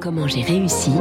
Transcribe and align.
Comment 0.00 0.26
j'ai 0.26 0.42
réussi 0.42 0.92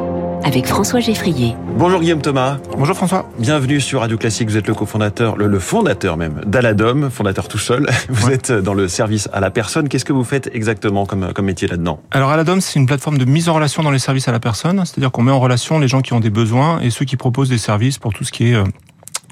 avec 0.43 0.65
François 0.65 0.99
Geffrier. 0.99 1.55
Bonjour 1.77 2.01
Guillaume 2.01 2.21
Thomas. 2.21 2.57
Bonjour 2.77 2.95
François. 2.95 3.29
Bienvenue 3.39 3.79
sur 3.79 4.01
Radio 4.01 4.17
Classique. 4.17 4.49
Vous 4.49 4.57
êtes 4.57 4.67
le 4.67 4.73
cofondateur, 4.73 5.37
le, 5.37 5.47
le 5.47 5.59
fondateur 5.59 6.17
même 6.17 6.41
d'Aladom, 6.45 7.09
fondateur 7.09 7.47
tout 7.47 7.59
seul. 7.59 7.87
Vous 8.09 8.29
êtes 8.31 8.51
dans 8.51 8.73
le 8.73 8.87
service 8.87 9.29
à 9.31 9.39
la 9.39 9.51
personne. 9.51 9.87
Qu'est-ce 9.87 10.03
que 10.03 10.13
vous 10.13 10.23
faites 10.23 10.49
exactement 10.53 11.05
comme, 11.05 11.31
comme 11.31 11.45
métier 11.45 11.67
là-dedans? 11.67 12.01
Alors 12.11 12.31
Aladom, 12.31 12.59
c'est 12.59 12.79
une 12.79 12.87
plateforme 12.87 13.17
de 13.17 13.25
mise 13.25 13.49
en 13.49 13.53
relation 13.53 13.83
dans 13.83 13.91
les 13.91 13.99
services 13.99 14.27
à 14.27 14.31
la 14.31 14.39
personne. 14.39 14.83
C'est-à-dire 14.85 15.11
qu'on 15.11 15.23
met 15.23 15.31
en 15.31 15.39
relation 15.39 15.79
les 15.79 15.87
gens 15.87 16.01
qui 16.01 16.13
ont 16.13 16.19
des 16.19 16.31
besoins 16.31 16.79
et 16.81 16.89
ceux 16.89 17.05
qui 17.05 17.17
proposent 17.17 17.49
des 17.49 17.57
services 17.57 17.99
pour 17.99 18.13
tout 18.13 18.23
ce 18.23 18.31
qui 18.31 18.51
est 18.51 18.55
euh, 18.55 18.63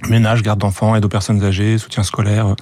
ménage, 0.10 0.44
garde 0.44 0.60
d'enfants, 0.60 0.96
aide 0.96 1.04
aux 1.04 1.10
personnes 1.10 1.44
âgées, 1.44 1.78
soutien 1.78 2.04
scolaire. 2.04 2.48
Euh, 2.48 2.56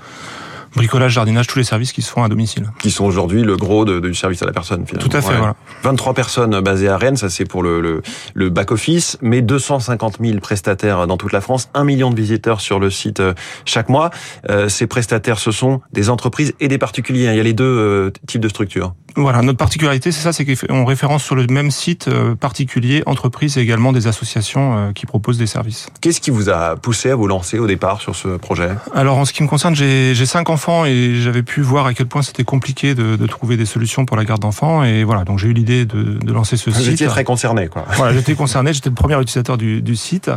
bricolage, 0.75 1.13
jardinage, 1.13 1.47
tous 1.47 1.57
les 1.59 1.63
services 1.63 1.91
qui 1.91 2.01
se 2.01 2.09
font 2.11 2.23
à 2.23 2.29
domicile. 2.29 2.71
Qui 2.79 2.91
sont 2.91 3.05
aujourd'hui 3.05 3.43
le 3.43 3.55
gros 3.57 3.85
de, 3.85 3.99
du 3.99 4.13
service 4.15 4.41
à 4.41 4.45
la 4.45 4.51
personne, 4.51 4.85
finalement. 4.87 5.07
Tout 5.09 5.15
à 5.17 5.21
fait, 5.21 5.29
Ouais. 5.29 5.37
voilà. 5.37 5.55
23 5.83 6.13
personnes 6.13 6.59
basées 6.61 6.89
à 6.89 6.97
Rennes, 6.97 7.17
ça 7.17 7.29
c'est 7.29 7.45
pour 7.45 7.63
le, 7.63 7.81
le, 7.81 8.01
le 8.33 8.49
back-office, 8.49 9.17
mais 9.21 9.41
250 9.41 10.17
000 10.21 10.39
prestataires 10.39 11.07
dans 11.07 11.17
toute 11.17 11.31
la 11.31 11.41
France, 11.41 11.69
1 11.73 11.83
million 11.83 12.09
de 12.09 12.15
visiteurs 12.15 12.61
sur 12.61 12.79
le 12.79 12.89
site 12.89 13.19
euh, 13.19 13.33
chaque 13.65 13.89
mois. 13.89 14.09
Euh, 14.49 14.69
ces 14.69 14.87
prestataires, 14.87 15.39
ce 15.39 15.51
sont 15.51 15.81
des 15.91 16.09
entreprises 16.09 16.53
et 16.59 16.67
des 16.67 16.77
particuliers. 16.77 17.25
Il 17.31 17.35
y 17.35 17.39
a 17.39 17.43
les 17.43 17.53
deux 17.53 17.63
euh, 17.63 18.11
types 18.27 18.41
de 18.41 18.47
structures. 18.49 18.93
Voilà, 19.15 19.41
notre 19.41 19.57
particularité, 19.57 20.11
c'est 20.11 20.21
ça, 20.21 20.33
c'est 20.33 20.43
qu'on 20.45 20.85
référence 20.85 21.23
sur 21.23 21.35
le 21.35 21.45
même 21.47 21.69
site 21.71 22.07
euh, 22.07 22.35
particulier, 22.35 23.03
entreprises 23.05 23.57
et 23.57 23.61
également 23.61 23.91
des 23.93 24.07
associations 24.07 24.75
euh, 24.75 24.91
qui 24.91 25.05
proposent 25.05 25.37
des 25.37 25.45
services. 25.47 25.87
Qu'est-ce 26.01 26.19
qui 26.19 26.31
vous 26.31 26.49
a 26.49 26.75
poussé 26.75 27.11
à 27.11 27.15
vous 27.15 27.27
lancer 27.27 27.59
au 27.59 27.67
départ 27.67 28.01
sur 28.01 28.15
ce 28.15 28.37
projet? 28.37 28.69
Alors 28.93 29.17
en 29.17 29.25
ce 29.25 29.33
qui 29.33 29.43
me 29.43 29.47
concerne, 29.47 29.75
j'ai 29.75 30.25
cinq 30.25 30.49
enfants 30.49 30.85
et 30.85 31.15
j'avais 31.21 31.43
pu 31.43 31.61
voir 31.61 31.85
à 31.85 31.93
quel 31.93 32.07
point 32.07 32.21
c'était 32.23 32.43
compliqué 32.43 32.95
de, 32.95 33.15
de 33.15 33.27
trouver 33.27 33.55
des 33.57 33.65
solutions 33.65 34.05
pour 34.05 34.17
la 34.17 34.25
garde 34.25 34.41
d'enfants 34.41 34.83
et 34.83 35.03
voilà, 35.03 35.23
donc 35.25 35.37
j'ai 35.39 35.47
eu 35.49 35.53
l'idée 35.53 35.85
de, 35.85 36.17
de 36.19 36.33
lancer 36.33 36.57
ce 36.57 36.69
Vous 36.69 36.79
site. 36.79 36.93
étiez 36.93 37.07
très 37.07 37.23
concerné, 37.23 37.67
quoi. 37.67 37.85
Voilà, 37.97 38.13
j'étais 38.13 38.33
concerné, 38.35 38.73
j'étais 38.73 38.89
le 38.89 38.95
premier 38.95 39.15
utilisateur 39.21 39.57
du, 39.57 39.81
du 39.81 39.95
site 39.95 40.31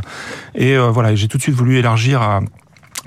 et 0.55 0.77
euh, 0.77 0.91
voilà, 0.91 1.15
j'ai 1.15 1.29
tout 1.29 1.39
de 1.39 1.43
suite 1.43 1.55
voulu 1.55 1.79
élargir 1.79 2.21
à 2.21 2.41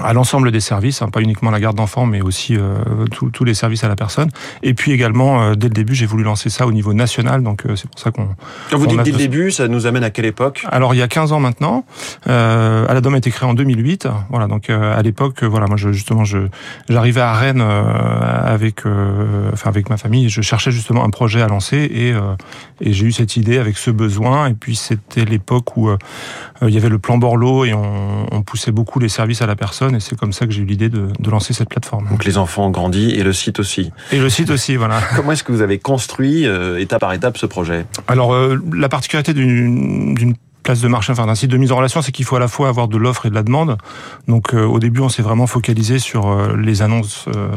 à 0.02 0.14
l'ensemble 0.14 0.52
des 0.52 0.60
services, 0.60 1.02
hein, 1.02 1.10
pas 1.10 1.22
uniquement 1.22 1.52
la 1.52 1.60
garde 1.60 1.76
d'enfants, 1.78 2.06
mais 2.06 2.22
aussi 2.22 2.56
euh, 2.56 2.76
tous- 3.12 3.44
les 3.44 3.54
services 3.54 3.84
à 3.84 3.88
la 3.88 3.96
personne. 3.96 4.30
Et 4.64 4.74
puis 4.74 4.92
également, 4.92 5.42
euh, 5.42 5.56
dès 5.56 5.68
le 5.68 5.74
début, 5.74 5.96
j'ai 5.96 6.06
voulu 6.06 6.24
lancer 6.24 6.50
ça 6.50 6.68
au 6.68 6.72
niveau 6.72 6.94
national, 6.94 7.42
donc 7.44 7.66
euh, 7.66 7.76
c'est 7.76 7.90
pour 7.90 8.00
ça 8.00 8.12
qu'on... 8.12 8.28
Quand 8.70 8.78
vous 8.78 8.88
dites 8.88 9.02
dès 9.04 9.12
le 9.12 9.18
début, 9.18 9.52
ça 9.52 9.68
nous 9.68 9.86
amène 9.88 10.04
à 10.04 10.10
quelle 10.10 10.26
époque? 10.26 10.66
Alors 10.70 10.94
il 10.94 10.98
y 10.98 11.02
a 11.02 11.08
15 11.08 11.32
ans 11.32 11.40
maintenant, 11.40 11.86
euh, 12.28 12.86
Aladom 12.88 13.14
a 13.14 13.18
été 13.18 13.32
créé 13.32 13.48
en 13.48 13.54
2008. 13.54 14.08
Voilà, 14.30 14.48
donc 14.48 14.70
euh, 14.70 14.98
à 14.98 15.02
l'époque, 15.02 15.44
euh, 15.44 15.48
voilà, 15.48 15.68
moi 15.68 15.78
je, 15.78 15.92
justement, 15.92 16.24
je 16.26 16.40
j'arrivais 16.90 17.22
à 17.22 17.34
Rennes 17.34 17.62
euh, 17.62 18.44
avec, 18.46 18.86
euh, 18.86 19.50
enfin 19.54 19.70
avec 19.70 19.90
ma 19.90 19.98
famille, 19.98 20.30
je 20.30 20.42
cherchais 20.42 20.72
justement 20.72 21.04
un 21.06 21.10
projet 21.10 21.42
à 21.42 21.48
lancer 21.48 21.78
et 21.92 22.12
euh, 22.14 22.36
et 22.82 22.94
j'ai 22.94 23.06
eu 23.06 23.12
cette 23.12 23.36
idée 23.38 23.58
avec 23.58 23.78
ce 23.78 23.92
besoin. 23.92 24.48
Et 24.48 24.54
puis 24.54 24.76
c'était 24.76 25.26
l'époque 25.26 25.76
où 25.78 25.90
euh, 25.90 25.98
il 26.62 26.70
y 26.70 26.78
avait 26.78 26.90
le 26.90 27.00
plan 27.00 27.18
Borloo 27.18 27.66
et 27.66 27.74
on, 27.74 28.26
on 28.32 28.42
poussait 28.42 28.72
beaucoup 28.72 29.00
les 29.00 29.10
services 29.10 29.42
à 29.42 29.48
la 29.48 29.56
personne. 29.56 29.89
Et 29.96 30.00
c'est 30.00 30.18
comme 30.18 30.34
ça 30.34 30.46
que 30.46 30.52
j'ai 30.52 30.62
eu 30.62 30.66
l'idée 30.66 30.90
de, 30.90 31.08
de 31.20 31.30
lancer 31.30 31.54
cette 31.54 31.70
plateforme. 31.70 32.08
Donc 32.10 32.26
les 32.26 32.38
enfants 32.38 32.68
ont 32.68 32.72
grandi 32.72 33.12
et 33.12 33.24
le 33.24 33.34
site 33.34 33.60
aussi. 33.60 33.92
Et 34.12 34.20
le 34.20 34.30
site 34.30 34.50
aussi, 34.50 34.76
voilà. 34.76 35.02
Comment 35.16 35.32
est-ce 35.32 35.44
que 35.44 35.52
vous 35.52 35.62
avez 35.62 35.80
construit 35.80 36.46
euh, 36.46 36.80
étape 36.80 37.02
par 37.02 37.14
étape 37.14 37.38
ce 37.38 37.46
projet? 37.46 37.86
Alors, 38.08 38.34
euh, 38.34 38.58
la 38.74 38.90
particularité 38.90 39.34
d'une 39.34 40.16
d'une 40.16 40.36
place 40.64 40.82
de 40.82 40.88
marché, 40.88 41.12
enfin 41.12 41.26
d'un 41.26 41.36
site 41.36 41.50
de 41.52 41.58
mise 41.58 41.72
en 41.72 41.78
relation, 41.78 42.02
c'est 42.02 42.12
qu'il 42.12 42.26
faut 42.26 42.36
à 42.36 42.40
la 42.40 42.48
fois 42.48 42.68
avoir 42.68 42.88
de 42.88 42.98
l'offre 42.98 43.26
et 43.26 43.30
de 43.30 43.36
la 43.36 43.44
demande. 43.44 43.78
Donc, 44.28 44.54
euh, 44.54 44.66
au 44.66 44.80
début, 44.80 45.00
on 45.02 45.10
s'est 45.10 45.22
vraiment 45.22 45.48
focalisé 45.48 46.00
sur 46.00 46.28
euh, 46.28 46.56
les 46.58 46.82
annonces 46.82 47.26
euh, 47.36 47.50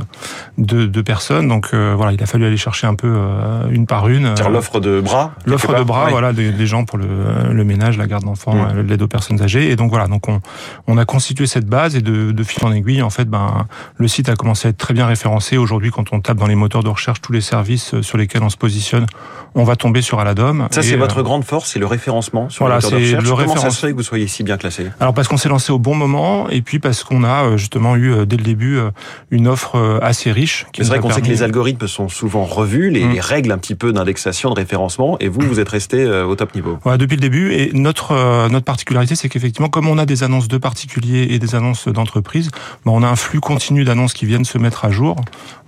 de, 0.58 0.86
de 0.86 1.02
personnes. 1.02 1.48
Donc, 1.48 1.70
euh, 1.74 1.94
voilà, 1.96 2.12
il 2.12 2.22
a 2.22 2.26
fallu 2.26 2.44
aller 2.46 2.56
chercher 2.56 2.86
un 2.86 2.94
peu 2.94 3.08
euh, 3.12 3.68
une 3.70 3.86
par 3.86 4.08
une. 4.08 4.26
Euh, 4.26 4.48
l'offre 4.50 4.80
de 4.80 5.00
bras 5.00 5.32
L'offre 5.46 5.76
de 5.76 5.82
bras, 5.82 6.04
Oui. 6.06 6.12
voilà, 6.12 6.32
des, 6.32 6.52
des 6.52 6.66
gens 6.66 6.84
pour 6.84 6.96
le, 6.98 7.06
le 7.52 7.64
ménage, 7.64 7.98
la 7.98 8.06
garde 8.06 8.24
d'enfants, 8.24 8.54
Mm. 8.54 8.78
euh, 8.78 8.82
l'aide 8.82 9.02
aux 9.02 9.08
personnes 9.08 9.42
âgées. 9.42 9.70
Et 9.70 9.76
donc 9.76 9.90
voilà, 9.90 10.06
donc 10.06 10.28
on, 10.28 10.40
on 10.86 10.96
a 10.98 11.04
constitué 11.04 11.46
cette 11.46 11.66
base 11.66 11.96
et 11.96 12.00
de, 12.02 12.32
de 12.32 12.44
fil 12.44 12.64
en 12.64 12.72
aiguille, 12.72 13.02
en 13.02 13.10
fait, 13.10 13.24
ben 13.28 13.66
le 13.96 14.08
site 14.08 14.28
a 14.28 14.36
commencé 14.36 14.68
à 14.68 14.70
être 14.70 14.78
très 14.78 14.94
bien 14.94 15.06
référencé. 15.06 15.56
Aujourd'hui, 15.56 15.90
quand 15.90 16.12
on 16.12 16.20
tape 16.20 16.36
dans 16.38 16.46
les 16.46 16.54
moteurs 16.54 16.82
de 16.82 16.88
recherche 16.88 17.20
tous 17.20 17.32
les 17.32 17.40
services 17.40 18.00
sur 18.02 18.16
lesquels 18.18 18.42
on 18.42 18.50
se 18.50 18.56
positionne, 18.56 19.06
on 19.54 19.64
va 19.64 19.76
tomber 19.76 20.02
sur 20.02 20.18
Aladom. 20.20 20.68
Ça, 20.70 20.82
c'est 20.82 20.96
votre 20.96 21.22
grande 21.22 21.44
force, 21.44 21.70
c'est 21.72 21.78
le 21.78 21.86
référencement 21.86 22.48
sur 22.48 22.64
Voilà, 22.64 22.76
le 22.76 22.78
moteur 22.78 22.90
de 22.90 22.91
c'est 22.98 23.12
le 23.12 23.22
Comment 23.22 23.36
ça 23.36 23.42
référence- 23.54 23.74
se 23.76 23.86
fait 23.86 23.92
que 23.92 23.96
vous 23.96 24.02
soyez 24.02 24.26
si 24.28 24.42
bien 24.42 24.56
classé? 24.56 24.86
Alors 25.00 25.14
parce 25.14 25.28
qu'on 25.28 25.36
s'est 25.36 25.48
lancé 25.48 25.72
au 25.72 25.78
bon 25.78 25.94
moment 25.94 26.48
et 26.48 26.62
puis 26.62 26.78
parce 26.78 27.04
qu'on 27.04 27.24
a 27.24 27.44
euh, 27.44 27.56
justement 27.56 27.96
eu 27.96 28.12
euh, 28.12 28.24
dès 28.26 28.36
le 28.36 28.42
début 28.42 28.76
euh, 28.78 28.90
une 29.30 29.48
offre 29.48 29.98
assez 30.02 30.32
riche. 30.32 30.66
C'est 30.76 30.84
vrai 30.84 30.98
qu'on 31.00 31.10
sait 31.10 31.20
que 31.22 31.26
les 31.28 31.42
algorithmes 31.42 31.86
sont 31.88 32.08
souvent 32.08 32.44
revus, 32.44 32.90
les, 32.90 33.04
Mm. 33.04 33.12
les 33.12 33.20
règles 33.20 33.52
un 33.52 33.58
petit 33.58 33.74
peu 33.74 33.92
d'indexation, 33.92 34.50
de 34.50 34.54
référencement, 34.56 35.16
et 35.20 35.28
vous, 35.28 35.40
vous 35.40 35.60
êtes 35.60 35.68
resté 35.68 36.06
au 36.06 36.34
top 36.36 36.54
niveau. 36.54 36.78
Voilà, 36.82 36.98
depuis 36.98 37.16
le 37.16 37.20
début. 37.20 37.52
Et 37.52 37.70
notre 37.72 38.48
notre 38.48 38.64
particularité, 38.64 39.14
c'est 39.14 39.28
qu'effectivement, 39.28 39.68
comme 39.68 39.88
on 39.88 39.98
a 39.98 40.06
des 40.06 40.22
annonces 40.22 40.48
de 40.48 40.58
particuliers 40.58 41.28
et 41.30 41.38
des 41.38 41.54
annonces 41.54 41.88
d'entreprises, 41.88 42.50
ben, 42.84 42.92
on 42.92 43.02
a 43.02 43.08
un 43.08 43.16
flux 43.16 43.40
continu 43.40 43.84
d'annonces 43.84 44.12
qui 44.12 44.26
viennent 44.26 44.44
se 44.44 44.58
mettre 44.58 44.84
à 44.84 44.90
jour. 44.90 45.16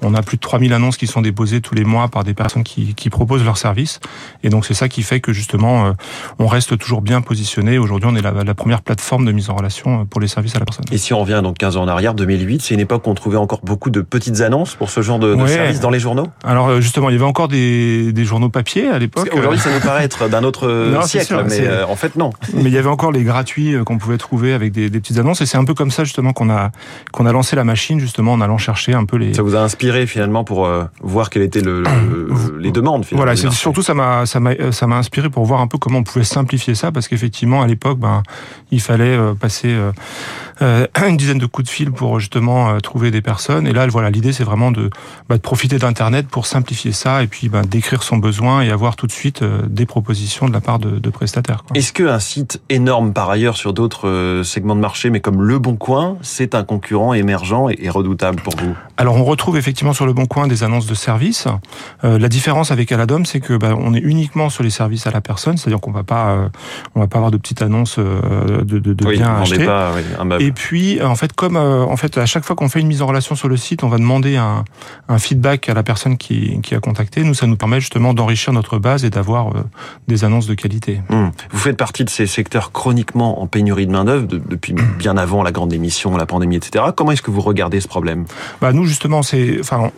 On 0.02 0.14
a 0.14 0.22
plus 0.22 0.36
de 0.36 0.42
3000 0.42 0.72
annonces 0.72 0.96
qui 0.96 1.06
sont 1.06 1.22
déposées 1.22 1.60
tous 1.60 1.74
les 1.74 1.84
mois 1.84 2.08
par 2.08 2.24
des 2.24 2.34
personnes 2.34 2.64
qui, 2.64 2.94
qui 2.94 3.10
proposent 3.10 3.44
leurs 3.44 3.56
services. 3.58 4.00
Et 4.42 4.48
donc, 4.50 4.66
c'est 4.66 4.74
ça 4.74 4.88
qui 4.88 5.02
fait 5.02 5.20
que 5.20 5.32
justement, 5.32 5.92
on 6.38 6.46
reste 6.46 6.76
toujours 6.78 7.00
bien 7.02 7.13
positionné. 7.20 7.78
Aujourd'hui, 7.78 8.08
on 8.12 8.16
est 8.16 8.22
la, 8.22 8.32
la 8.44 8.54
première 8.54 8.82
plateforme 8.82 9.24
de 9.24 9.32
mise 9.32 9.50
en 9.50 9.54
relation 9.56 10.00
euh, 10.00 10.04
pour 10.04 10.20
les 10.20 10.28
services 10.28 10.54
à 10.56 10.58
la 10.58 10.64
personne. 10.64 10.84
Et 10.92 10.98
si 10.98 11.12
on 11.14 11.20
revient 11.20 11.40
donc 11.42 11.58
15 11.58 11.76
ans 11.76 11.82
en 11.82 11.88
arrière, 11.88 12.14
2008, 12.14 12.62
c'est 12.62 12.74
une 12.74 12.80
époque 12.80 13.06
où 13.06 13.10
on 13.10 13.14
trouvait 13.14 13.36
encore 13.36 13.60
beaucoup 13.62 13.90
de 13.90 14.00
petites 14.00 14.40
annonces 14.40 14.74
pour 14.74 14.90
ce 14.90 15.02
genre 15.02 15.18
de, 15.18 15.34
de 15.34 15.42
Ouais. 15.42 15.48
services 15.48 15.80
dans 15.80 15.90
les 15.90 15.98
journaux? 16.00 16.26
Alors, 16.44 16.68
euh, 16.68 16.80
justement, 16.80 17.10
il 17.10 17.12
y 17.12 17.16
avait 17.16 17.24
encore 17.24 17.48
des, 17.48 18.12
des 18.12 18.24
journaux 18.24 18.48
papier 18.48 18.88
à 18.88 18.98
l'époque. 18.98 19.28
qu'aujourd'hui, 19.30 19.58
ça 19.60 19.72
nous 19.72 19.80
paraît 19.80 20.04
être 20.04 20.28
d'un 20.28 20.44
autre 20.44 20.68
Non, 20.68 21.02
c'est 21.02 21.08
siècle, 21.22 21.26
sûr, 21.26 21.44
mais 21.48 21.66
euh, 21.66 21.86
en 21.86 21.96
fait, 21.96 22.16
non. 22.16 22.30
Mais 22.54 22.64
il 22.64 22.72
y 22.72 22.78
avait 22.78 22.88
encore 22.88 23.12
les 23.12 23.22
gratuits 23.24 23.74
euh, 23.74 23.84
qu'on 23.84 23.98
pouvait 23.98 24.18
trouver 24.18 24.52
avec 24.54 24.72
des, 24.72 24.90
des 24.90 25.00
petites 25.00 25.18
annonces 25.18 25.40
et 25.40 25.46
c'est 25.46 25.58
un 25.58 25.64
peu 25.64 25.74
comme 25.74 25.90
ça 25.90 26.04
justement 26.04 26.32
qu'on 26.32 26.50
a 26.50 26.70
qu'on 27.12 27.26
a 27.26 27.32
lancé 27.32 27.56
la 27.56 27.64
machine 27.64 27.98
justement 28.00 28.32
en 28.32 28.40
allant 28.40 28.58
chercher 28.58 28.94
un 28.94 29.04
peu 29.04 29.16
les 29.16 29.34
Ça 29.34 29.42
vous 29.42 29.54
a 29.56 29.60
inspiré 29.60 30.06
finalement 30.06 30.44
pour 30.44 30.66
euh, 30.66 30.84
voir 31.02 31.30
quelles 31.30 31.42
étaient 31.42 31.60
le, 31.60 31.82
le- 31.82 32.58
les 32.58 32.70
demandes 32.72 33.04
finalement. 33.04 33.24
voilà 33.32 33.50
surtout 33.52 33.82
ça 33.82 33.94
m'a 33.94 34.26
ça 34.26 34.40
m'a 34.40 34.50
euh, 34.50 34.72
ça 34.72 34.86
m'a 34.86 34.96
inspiré 34.96 35.30
pour 35.30 35.44
voir 35.44 35.60
un 35.60 35.66
peu 35.66 35.78
comment 35.78 35.98
on 35.98 36.02
pouvait 36.02 36.24
simplifier 36.24 36.74
ça 36.74 36.92
parce 36.92 37.03
qu'effectivement 37.08 37.62
à 37.62 37.66
l'époque 37.66 37.98
ben 37.98 38.22
il 38.70 38.80
fallait 38.80 39.16
euh, 39.16 39.34
passer 39.34 39.68
euh, 39.68 39.92
euh, 40.62 40.86
une 41.08 41.16
dizaine 41.16 41.38
de 41.38 41.46
coups 41.46 41.68
de 41.68 41.72
fil 41.72 41.92
pour 41.92 42.20
justement 42.20 42.80
trouver 42.80 43.10
des 43.10 43.22
personnes 43.22 43.66
et 43.66 43.72
là 43.72 43.86
voilà 43.86 44.10
l'idée 44.10 44.32
c'est 44.32 44.44
vraiment 44.44 44.70
de 44.70 44.90
bah, 45.28 45.38
profiter 45.38 45.78
d'internet 45.78 46.26
pour 46.28 46.46
simplifier 46.46 46.92
ça 46.92 47.22
et 47.22 47.26
puis 47.26 47.48
ben, 47.48 47.62
d'écrire 47.62 48.02
son 48.02 48.16
besoin 48.16 48.62
et 48.62 48.70
avoir 48.70 48.96
tout 48.96 49.06
de 49.06 49.12
suite 49.12 49.42
des 49.44 49.86
propositions 49.86 50.48
de 50.48 50.52
la 50.52 50.60
part 50.60 50.78
de, 50.78 50.98
de 50.98 51.10
prestataires. 51.10 51.64
Est-ce 51.74 51.92
qu'un 51.92 52.18
site 52.18 52.60
énorme 52.68 53.12
par 53.12 53.30
ailleurs 53.30 53.56
sur 53.56 53.72
d'autres 53.72 54.42
segments 54.44 54.76
de 54.76 54.80
marché, 54.80 55.10
mais 55.10 55.20
comme 55.20 55.42
Le 55.42 55.58
Bon 55.58 55.76
Coin, 55.76 56.16
c'est 56.22 56.54
un 56.54 56.64
concurrent 56.64 57.14
émergent 57.14 57.68
et 57.76 57.90
redoutable 57.90 58.40
pour 58.42 58.56
vous? 58.56 58.74
Alors 58.96 59.16
on 59.16 59.24
retrouve 59.24 59.56
effectivement 59.56 59.92
sur 59.92 60.06
le 60.06 60.12
bon 60.12 60.26
coin 60.26 60.46
des 60.46 60.62
annonces 60.62 60.86
de 60.86 60.94
services. 60.94 61.48
Euh, 62.04 62.18
la 62.18 62.28
différence 62.28 62.70
avec 62.70 62.92
Aladom, 62.92 63.24
c'est 63.24 63.40
que 63.40 63.56
bah, 63.56 63.74
on 63.76 63.92
est 63.92 63.98
uniquement 63.98 64.50
sur 64.50 64.62
les 64.62 64.70
services 64.70 65.06
à 65.06 65.10
la 65.10 65.20
personne, 65.20 65.56
c'est-à-dire 65.56 65.80
qu'on 65.80 65.90
va 65.90 66.04
pas, 66.04 66.30
euh, 66.30 66.48
on 66.94 67.00
va 67.00 67.08
pas 67.08 67.18
avoir 67.18 67.30
de 67.32 67.36
petites 67.36 67.60
annonces 67.62 67.96
euh, 67.98 68.62
de, 68.62 68.78
de, 68.78 68.92
de 68.94 69.04
Oui, 69.06 69.16
biens 69.16 69.34
pas 69.66 69.92
oui, 69.96 70.02
un 70.18 70.24
meuble. 70.24 70.42
Et 70.44 70.52
puis, 70.52 71.02
en 71.02 71.16
fait, 71.16 71.32
comme 71.32 71.56
euh, 71.56 71.82
en 71.84 71.96
fait, 71.96 72.18
à 72.18 72.26
chaque 72.26 72.44
fois 72.44 72.54
qu'on 72.54 72.68
fait 72.68 72.80
une 72.80 72.86
mise 72.86 73.02
en 73.02 73.06
relation 73.06 73.34
sur 73.34 73.48
le 73.48 73.56
site, 73.56 73.82
on 73.82 73.88
va 73.88 73.98
demander 73.98 74.36
un, 74.36 74.64
un 75.08 75.18
feedback 75.18 75.68
à 75.68 75.74
la 75.74 75.82
personne 75.82 76.16
qui, 76.16 76.60
qui 76.62 76.74
a 76.76 76.80
contacté. 76.80 77.24
Nous, 77.24 77.34
ça 77.34 77.46
nous 77.48 77.56
permet 77.56 77.80
justement 77.80 78.14
d'enrichir 78.14 78.52
notre 78.52 78.78
base 78.78 79.04
et 79.04 79.10
d'avoir 79.10 79.48
euh, 79.48 79.62
des 80.06 80.24
annonces 80.24 80.46
de 80.46 80.54
qualité. 80.54 81.00
Hum. 81.10 81.32
Vous 81.50 81.58
faites 81.58 81.76
partie 81.76 82.04
de 82.04 82.10
ces 82.10 82.26
secteurs 82.28 82.70
chroniquement 82.70 83.42
en 83.42 83.48
pénurie 83.48 83.86
de 83.88 83.92
main-d'œuvre 83.92 84.26
de- 84.28 84.38
depuis 84.38 84.72
bien 84.98 85.16
avant 85.16 85.42
la 85.42 85.50
grande 85.50 85.72
émission, 85.72 86.16
la 86.16 86.26
pandémie, 86.26 86.56
etc. 86.56 86.84
Comment 86.96 87.10
est-ce 87.10 87.22
que 87.22 87.32
vous 87.32 87.40
regardez 87.40 87.80
ce 87.80 87.88
problème? 87.88 88.24
Bah 88.60 88.72
nous 88.72 88.83
justement, 88.86 89.22
c'est, 89.22 89.58
enfin, 89.60 89.90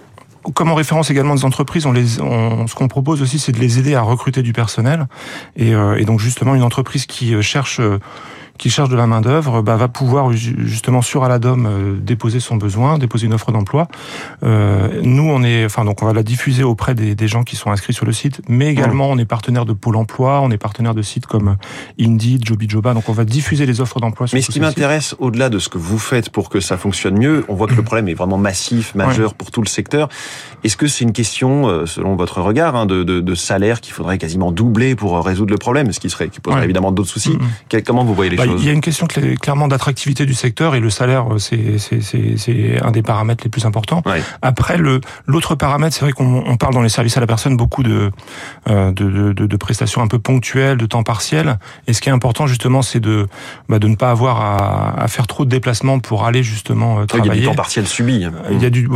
comme 0.55 0.71
on 0.71 0.75
référence 0.75 1.11
également 1.11 1.35
des 1.35 1.45
entreprises, 1.45 1.87
on 1.87 1.93
les, 1.93 2.21
on, 2.21 2.67
ce 2.67 2.75
qu'on 2.75 2.89
propose 2.89 3.23
aussi, 3.23 3.39
c'est 3.39 3.53
de 3.53 3.59
les 3.59 3.79
aider 3.79 3.95
à 3.95 4.03
recruter 4.03 4.43
du 4.43 4.53
personnel. 4.53 5.07
Et, 5.57 5.75
euh, 5.75 6.03
donc 6.05 6.21
justement, 6.21 6.55
une 6.55 6.63
entreprise 6.63 7.07
qui 7.07 7.35
euh, 7.35 7.43
cherche 7.43 7.81
euh, 7.81 7.99
qui 8.59 8.71
cherche 8.71 8.89
de 8.89 8.97
la 8.97 9.07
main 9.07 9.21
d'œuvre 9.21 9.63
bah, 9.63 9.77
va 9.77 9.89
pouvoir 9.89 10.33
ju- 10.33 10.57
justement 10.67 11.03
sur 11.03 11.25
Aladom 11.25 11.65
euh, 11.67 11.97
déposer 12.01 12.41
son 12.41 12.57
besoin, 12.57 12.99
déposer 12.99 13.27
une 13.27 13.35
offre 13.35 13.53
d'emploi. 13.53 13.89
Euh, 14.43 15.01
nous, 15.03 15.29
on 15.29 15.43
est, 15.43 15.65
enfin 15.65 15.85
donc 15.85 16.03
on 16.03 16.07
va 16.07 16.13
la 16.13 16.23
diffuser 16.23 16.63
auprès 16.63 16.95
des, 16.95 17.15
des 17.15 17.29
gens 17.29 17.43
qui 17.43 17.57
sont 17.57 17.71
inscrits 17.71 17.93
sur 17.95 18.07
le 18.07 18.13
site, 18.13 18.41
mais 18.49 18.69
également 18.69 19.09
on 19.11 19.19
est 19.19 19.25
partenaire 19.25 19.65
de 19.65 19.73
Pôle 19.73 19.97
Emploi, 19.97 20.41
on 20.43 20.51
est 20.51 20.59
partenaire 20.59 20.95
de 20.95 21.03
sites 21.03 21.27
comme 21.27 21.57
Indeed, 22.01 22.45
Jobijoba, 22.45 22.95
donc 22.95 23.09
on 23.09 23.13
va 23.13 23.25
diffuser 23.25 23.67
les 23.67 23.81
offres 23.81 24.01
d'emploi. 24.01 24.27
sur 24.27 24.37
Mais 24.37 24.43
ce 24.43 24.51
qui 24.51 24.61
m'intéresse, 24.61 25.15
au-delà 25.19 25.49
de 25.49 25.59
ce 25.59 25.69
que 25.69 25.79
vous 25.79 25.99
faites 25.99 26.31
pour 26.31 26.49
que 26.49 26.61
ça 26.61 26.77
fonctionne 26.77 27.19
mieux, 27.19 27.45
on 27.49 27.55
voit 27.55 27.67
que 27.67 27.75
le 27.75 27.83
problème 27.83 28.09
est 28.09 28.15
vraiment 28.15 28.39
massif, 28.39 28.95
majeur 28.95 29.35
pour 29.35 29.51
tout 29.51 29.63
le 29.63 29.69
secteur. 29.69 30.09
Est-ce 30.65 30.77
que 30.77 30.87
c'est 30.87 31.05
une 31.05 31.13
question, 31.13 31.69
euh, 31.69 31.87
selon 31.87 32.17
votre 32.17 32.41
regard, 32.41 32.75
hein, 32.77 32.87
de, 32.87 33.03
de, 33.05 33.21
de 33.21 33.35
salaire 33.35 33.81
qu'il 33.81 33.93
faudrait 33.93 34.19
quasiment 34.19 34.51
doubler 34.53 34.95
pour 34.97 35.17
euh, 35.17 35.21
résoudre 35.21 35.53
le 35.53 35.59
problème, 35.59 35.93
ce 35.93 36.01
qui 36.01 36.11
serait, 36.11 36.29
qui 36.29 36.41
poserait 36.41 36.57
Ouais. 36.61 36.65
évidemment 36.65 36.91
d'autres 36.93 37.11
soucis? 37.11 37.37
Quel- 37.69 37.83
Comment 37.85 38.05
vous 38.05 38.15
voyez 38.15 38.31
les 38.31 38.37
Bah, 38.37 38.46
Il 38.59 38.65
y 38.65 38.69
a 38.69 38.73
une 38.73 38.81
question 38.81 39.07
clairement 39.07 39.69
d'attractivité 39.69 40.27
du 40.27 40.35
secteur 40.35 40.75
et 40.75 40.81
le 40.81 40.91
salaire, 40.91 41.27
c'est 41.39 41.79
c'est 41.79 42.83
un 42.83 42.91
des 42.91 43.03
paramètres 43.03 43.45
les 43.45 43.51
plus 43.51 43.65
importants. 43.65 44.03
Ouais. 44.07 44.23
Après, 44.43 44.79
l'autre 45.27 45.55
paramètre, 45.55 45.95
c'est 45.95 46.05
vrai 46.05 46.13
qu'on 46.13 46.57
parle 46.57 46.75
dans 46.75 46.83
les 46.83 46.89
services 46.89 47.17
à 47.17 47.21
la 47.21 47.27
personne 47.27 47.57
beaucoup 47.57 47.83
de, 47.83 48.11
de, 48.67 48.93
de, 48.93 49.33
de, 49.33 49.57
prestations 49.57 50.03
un 50.03 50.09
peu 50.09 50.19
ponctuelles, 50.19 50.77
de 50.77 50.87
temps 50.87 51.03
partiel. 51.03 51.59
Et 51.87 51.93
ce 51.93 52.01
qui 52.01 52.09
est 52.09 52.13
important 52.13 52.47
justement, 52.47 52.83
c'est 52.83 53.01
de 53.01 53.27
bah, 53.69 53.79
de 53.79 53.89
ne 53.89 53.97
pas 53.97 54.11
avoir 54.11 54.41
à, 54.41 55.03
à, 55.03 55.09
faire 55.09 55.27
trop 55.27 55.45
de 55.45 55.51
déplacements 55.51 55.99
pour 55.99 56.25
aller 56.25 56.43
justement 56.43 57.07
travailler. 57.07 57.31
Il 57.31 57.35
y 57.35 57.39
a 57.39 57.41
du 57.41 57.47
temps 57.47 57.55
partiel 57.55 57.87
subi. 57.87 58.27
Il 58.51 58.63
y 58.63 58.67
a 58.67 58.71
du 58.71 58.89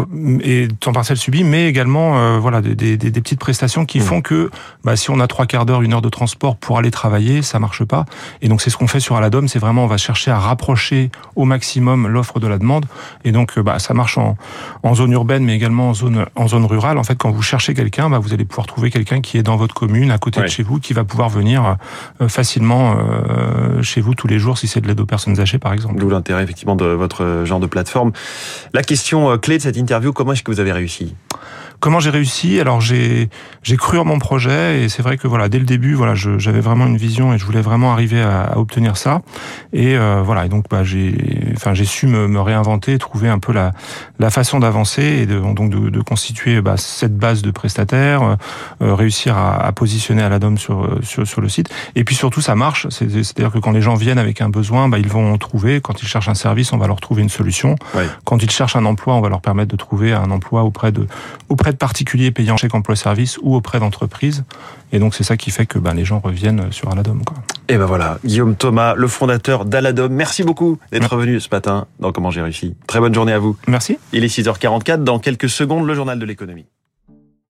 et 0.43 0.69
temps 0.81 0.93
partiel 0.93 1.19
subi, 1.19 1.45
mais 1.45 1.67
également 1.67 2.39
voilà 2.39 2.61
des, 2.61 2.75
des, 2.75 2.97
des, 2.97 3.21
petites 3.21 3.41
prestations 3.41 3.85
qui 3.85 3.99
mmh. 3.99 4.03
font 4.03 4.21
que 4.21 4.51
bah, 4.85 4.97
si 4.97 5.11
on 5.11 5.21
a 5.21 5.27
trois 5.27 5.47
quarts 5.47 5.67
d'heure, 5.67 5.83
une 5.83 5.93
heure 5.93 6.03
de 6.03 6.09
transport 6.09 6.57
pour 6.57 6.79
aller 6.79 6.91
travailler, 6.91 7.43
ça 7.43 7.59
marche 7.59 7.85
pas. 7.85 8.05
Et 8.43 8.49
donc 8.49 8.61
c'est 8.61 8.71
ce 8.71 8.77
qu'on 8.77 8.87
fait 8.87 9.01
sur 9.01 9.17
C'est 9.49 9.59
vraiment 9.59 9.85
on 9.85 9.87
va 9.87 9.97
chercher 9.97 10.31
à 10.31 10.39
rapprocher 10.39 11.11
au 11.37 11.45
maximum 11.45 12.09
l'offre 12.09 12.41
de 12.41 12.47
la 12.47 12.59
demande. 12.59 12.87
Et 13.25 13.33
donc 13.33 13.59
bah, 13.59 13.79
ça 13.79 13.95
marche 13.95 14.19
en, 14.19 14.37
en 14.83 14.95
zone 14.95 15.13
urbaine, 15.13 15.45
mais 15.45 15.55
également 15.55 15.91
en 15.91 15.95
zone 15.95 16.27
en 16.37 16.49
zone 16.49 16.65
rurale. 16.65 16.99
En 16.99 17.05
fait, 17.05 17.17
quand 17.17 17.31
vous 17.31 17.43
cherchez 17.43 17.75
quelqu'un, 17.75 18.11
bah, 18.11 18.19
vous 18.19 18.33
allez 18.33 18.45
pouvoir 18.45 18.67
trouver 18.67 18.91
quelqu'un 18.91 19.21
qui 19.21 19.39
est 19.39 19.43
dans 19.43 19.57
votre 19.57 19.75
commune, 19.75 20.11
à 20.11 20.19
côté 20.19 20.41
Ouais. 20.41 20.47
de 20.47 20.51
chez 20.51 20.63
vous, 20.63 20.79
qui 20.81 20.93
va 20.93 21.05
pouvoir 21.05 21.29
venir 21.29 21.77
euh, 22.21 22.29
facilement 22.29 22.97
euh, 22.99 23.83
chez 23.83 24.01
vous 24.01 24.15
tous 24.15 24.27
les 24.27 24.39
jours 24.39 24.57
si 24.59 24.69
c'est 24.69 24.81
de 24.81 24.87
l'aide 24.87 25.01
aux 25.01 25.07
personnes 25.07 25.39
âgées, 25.41 25.59
par 25.59 25.73
exemple. 25.73 25.99
D'où 25.99 26.09
l'intérêt 26.09 26.43
effectivement 26.43 26.77
de 26.77 26.87
votre 26.87 27.43
genre 27.45 27.61
de 27.61 27.67
plateforme. 27.67 28.13
La 28.73 28.83
question 28.83 29.31
euh, 29.31 29.37
clé 29.37 29.59
de 29.59 29.63
cette 29.63 29.77
interview, 29.77 30.13
comment 30.13 30.33
est-ce 30.33 30.43
que 30.43 30.51
vous 30.51 30.61
avez 30.61 30.73
réussi? 30.73 31.15
Comment 31.81 31.99
j'ai 31.99 32.11
réussi. 32.11 32.61
Alors 32.61 32.83
j'ai 32.83 33.31
j'ai 33.63 33.77
cru 33.79 33.99
en 33.99 34.05
mon 34.05 34.19
projet 34.19 34.83
et 34.83 34.91
c'est 34.91 35.03
vrai 35.03 35.17
que 35.17 35.27
voilà 35.27 35.49
dès 35.49 35.59
le 35.59 35.65
début 35.65 35.95
voilà 35.95 36.15
j'avais 36.15 36.61
vraiment 36.61 36.87
une 36.87 36.99
vision 36.99 37.33
et 37.33 37.39
je 37.39 37.45
voulais 37.47 37.63
vraiment 37.63 37.93
arriver 37.93 38.21
à, 38.21 38.43
à 38.43 38.59
obtenir 38.59 38.99
ça. 38.99 39.23
Et 39.73 39.97
euh, 39.97 40.21
voilà. 40.23 40.45
Et 40.45 40.51
donc 40.51 40.67
bah 40.71 40.85
j'ai 40.85 41.15
enfin 41.57 41.73
j'ai 41.73 41.87
su 41.87 42.07
me, 42.07 42.29
me, 42.29 42.39
réinventer 42.39 42.99
trouver 42.99 43.31
un 43.31 43.39
peu 43.39 43.55
la 43.55 43.73
la 44.19 44.29
façon 44.29 44.61
d'avancer 44.61 45.03
et 45.03 45.27
de, 45.27 45.41
donc 45.41 45.71
de, 45.71 45.89
de 45.89 46.01
constituer 46.03 46.61
bah, 46.61 46.77
cette 46.77 47.17
base 47.17 47.41
de 47.41 47.51
prestataires 47.51 48.37
euh, 48.83 48.95
réussir 48.95 49.39
à, 49.39 49.65
à, 49.65 49.73
positionner 49.73 50.23
Aladom 50.23 50.59
sur, 50.59 50.99
sur 51.03 51.27
sur 51.27 51.41
le 51.41 51.49
site. 51.49 51.71
Et 51.97 52.05
puis 52.05 52.15
surtout 52.15 52.43
ça 52.43 52.55
marche. 52.55 52.89
C'est-à-dire 52.91 53.53
que 53.53 53.59
quand 53.59 53.73
les 53.73 53.81
gens 53.81 53.95
viennent 53.95 54.19
avec 54.19 54.43
un 54.43 54.51
besoin 54.51 54.91
bah, 54.91 54.99
ils 54.99 55.09
vont 55.09 55.37
trouver. 55.39 55.81
Quand 55.81 56.03
ils 56.03 56.09
cherchent 56.09 56.29
un 56.29 56.35
service 56.35 56.75
on 56.75 56.79
va 56.79 56.89
leur 56.89 57.01
trouver 57.01 57.23
une 57.23 57.31
solution. 57.31 57.77
Quand 58.25 58.43
ils 58.43 58.51
cherchent 58.51 58.77
un 58.77 58.85
emploi 58.85 59.15
on 59.15 59.23
va 59.23 59.31
leur 59.31 59.41
permettre 59.41 59.71
de 59.71 59.77
trouver 59.77 60.13
un 60.13 60.31
emploi 60.31 60.63
auprès 60.63 60.93
de 60.93 61.07
auprès 61.49 61.70
de 61.73 61.77
particuliers 61.77 62.31
payant 62.31 62.57
chèque 62.57 62.75
emploi 62.75 62.97
service 62.97 63.39
ou 63.43 63.55
auprès 63.55 63.81
d'entreprises. 63.81 64.45
Et 64.93 64.99
donc 64.99 65.15
c'est 65.15 65.25
ça 65.25 65.37
qui 65.37 65.51
fait 65.51 65.67
que 65.67 65.79
ben, 65.79 65.95
les 65.95 66.05
gens 66.05 66.19
reviennent 66.19 66.73
sur 66.73 66.91
Aladom. 66.91 67.23
Quoi. 67.25 67.37
Et 67.69 67.77
ben 67.77 67.87
voilà, 67.87 68.19
Guillaume 68.25 68.57
Thomas, 68.57 68.95
le 68.95 69.07
fondateur 69.07 69.65
d'Aladom. 69.65 70.09
Merci 70.11 70.43
beaucoup 70.43 70.79
d'être 70.93 71.17
venu 71.17 71.41
ce 71.41 71.49
matin 71.51 71.87
dans 71.99 72.13
Comment 72.13 72.31
j'ai 72.31 72.43
réussi. 72.43 72.75
Très 72.87 73.01
bonne 73.01 73.15
journée 73.15 73.33
à 73.33 73.39
vous. 73.39 73.57
Merci. 73.69 73.99
Il 74.13 74.25
est 74.25 74.27
6h44. 74.27 75.05
Dans 75.05 75.19
quelques 75.19 75.49
secondes, 75.49 75.87
le 75.87 75.95
journal 75.95 76.19
de 76.19 76.25
l'économie. 76.25 76.67